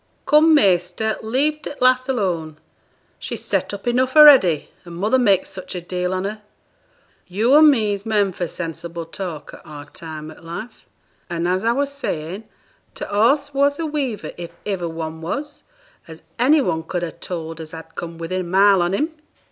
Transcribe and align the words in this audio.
'Come, 0.25 0.55
measter, 0.55 1.19
leave 1.21 1.61
t' 1.61 1.69
lass 1.79 2.09
alone; 2.09 2.57
she's 3.19 3.45
set 3.45 3.71
up 3.71 3.85
enough 3.87 4.15
a'ready, 4.15 4.69
her 4.83 4.89
mother 4.89 5.19
makes 5.19 5.47
such 5.47 5.75
a 5.75 5.79
deal 5.81 6.11
on 6.11 6.23
her. 6.23 6.41
Yo' 7.27 7.55
an' 7.57 7.69
me's 7.69 8.03
men 8.03 8.31
for 8.31 8.47
sensible 8.47 9.05
talk 9.05 9.53
at 9.53 9.61
our 9.63 9.85
time 9.85 10.31
o' 10.31 10.41
life. 10.41 10.87
An', 11.29 11.45
as 11.45 11.63
I 11.63 11.73
was 11.73 11.91
saying, 11.93 12.45
t' 12.95 13.05
horse 13.05 13.53
was 13.53 13.77
a 13.77 13.85
weaver 13.85 14.31
if 14.37 14.49
iver 14.65 14.89
one 14.89 15.21
was, 15.21 15.61
as 16.07 16.23
any 16.39 16.61
one 16.61 16.81
could 16.81 17.03
ha' 17.03 17.15
told 17.19 17.61
as 17.61 17.69
had 17.71 17.93
come 17.93 18.17
within 18.17 18.41
a 18.41 18.43
mile 18.43 18.81
on 18.81 18.95
him.' 18.95 19.11